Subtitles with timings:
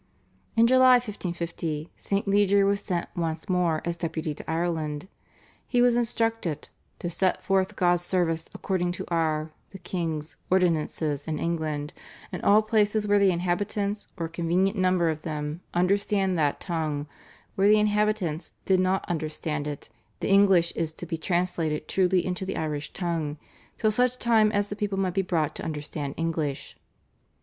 [0.55, 2.27] In July 1550 St.
[2.27, 5.07] Leger was sent once more as Deputy to Ireland.
[5.67, 11.37] He was instructed "to set forth God's service according to our (the king's) ordinances in
[11.37, 11.91] English,
[12.31, 17.05] in all places where the inhabitants, or a convenient number of them, understand that tongue;
[17.53, 19.87] where the inhabitants did not understand it,
[20.19, 23.37] the English is to be translated truly into the Irish tongue,
[23.77, 26.75] till such time as the people might be brought to understand English."